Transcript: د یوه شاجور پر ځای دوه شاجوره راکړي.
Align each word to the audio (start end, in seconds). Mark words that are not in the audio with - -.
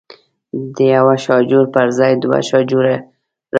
د 0.75 0.77
یوه 0.95 1.15
شاجور 1.25 1.65
پر 1.73 1.87
ځای 1.99 2.13
دوه 2.23 2.39
شاجوره 2.49 2.95
راکړي. 2.95 2.97